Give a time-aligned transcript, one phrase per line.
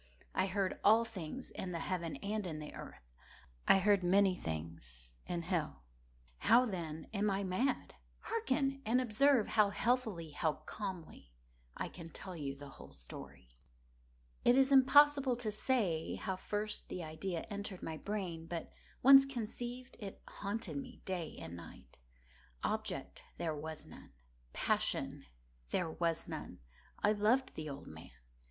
[0.33, 3.07] I heard all things in the heaven and in the earth.
[3.67, 5.83] I heard many things in hell.
[6.39, 7.93] How, then, am I mad?
[8.21, 8.81] Hearken!
[8.83, 11.31] and observe how healthily—how calmly
[11.77, 13.49] I can tell you the whole story.
[14.43, 18.71] It is impossible to say how first the idea entered my brain; but
[19.03, 21.99] once conceived, it haunted me day and night.
[22.63, 24.13] Object there was none.
[24.51, 25.27] Passion
[25.69, 26.57] there was none.
[27.03, 28.09] I loved the old man.